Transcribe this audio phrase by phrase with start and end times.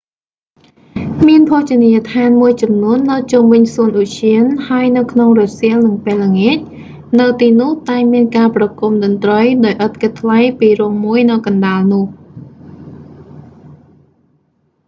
[1.27, 6.57] មានភោជនីយដ្ឋានមួយចំនួននៅជុំវិញសួនឧទ្យាន ហើយនៅក្នុងរសៀលនិងពេលល្ងាច
[7.19, 12.05] នៅទីនោះតែងមានការប្រគំតន្រ្តីដោយឥតគិតថ្លៃពីរោងមួយនៅកណ្ដាលនោះ